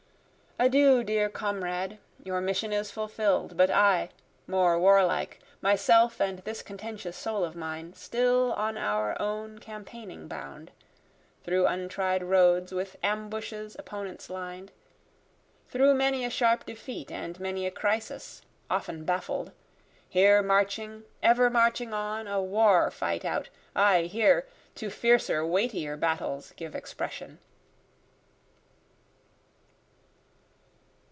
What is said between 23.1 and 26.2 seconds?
out aye here, To fiercer, weightier